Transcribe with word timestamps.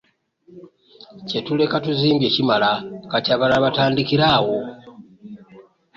Kye 1.27 1.39
tuleka 1.45 1.77
tuzimbye 1.85 2.27
kimala 2.35 2.71
kati 3.11 3.29
abalala 3.31 3.63
batandikire 3.65 4.25
awo. 4.35 4.55